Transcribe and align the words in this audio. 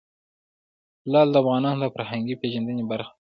لعل 1.11 1.27
د 1.31 1.35
افغانانو 1.43 1.81
د 1.81 1.85
فرهنګي 1.95 2.35
پیژندنې 2.41 2.83
برخه 2.91 3.11
ده. 3.13 3.15